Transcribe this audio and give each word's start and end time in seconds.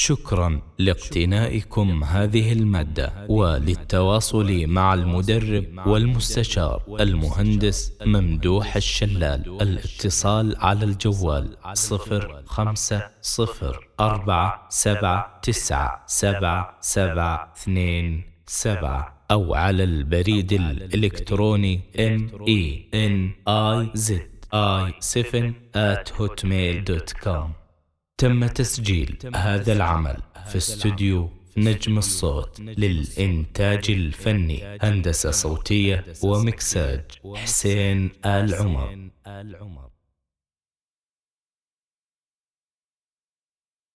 شكرا 0.00 0.60
لاقتنائكم 0.78 2.04
هذه 2.04 2.52
المادة 2.52 3.12
وللتواصل 3.28 4.66
مع 4.66 4.94
المدرب 4.94 5.86
والمستشار 5.86 6.82
المهندس 7.00 7.92
ممدوح 8.06 8.76
الشلال. 8.76 9.62
الاتصال 9.62 10.56
على 10.58 10.84
الجوال 10.84 11.56
صفر 11.74 12.42
خمسة 12.46 13.08
صفر 13.22 13.88
أربعة 14.00 14.66
سبعة 14.70 15.40
تسعة 15.42 16.04
سبعة 16.06 16.78
سبعة 16.80 17.52
اثنين 17.56 18.22
سبعة 18.46 19.24
أو 19.30 19.54
على 19.54 19.84
البريد 19.84 20.52
الإلكتروني 20.52 21.80
m 21.96 22.20
e 22.48 22.62
n 22.94 23.32
i 23.48 23.96
z 23.96 24.12
i 24.52 24.92
7 25.00 25.54
at 25.74 26.12
hotmail.com 26.18 27.59
تم 28.20 28.46
تسجيل 28.46 29.18
هذا 29.34 29.72
العمل 29.72 30.16
في 30.50 30.56
استوديو 30.56 31.30
نجم 31.56 31.98
الصوت 31.98 32.60
للإنتاج 32.60 33.90
الفني 33.90 34.78
هندسة 34.82 35.30
صوتية 35.30 36.04
ومكساج 36.22 37.04
حسين 37.36 38.10
آل 38.24 38.54
عمر. 38.54 39.10